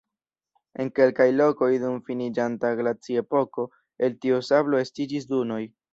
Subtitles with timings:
[0.83, 3.67] En kelkaj lokoj dum finiĝanta glaciepoko
[4.09, 5.65] el tiu sablo estiĝis dunoj.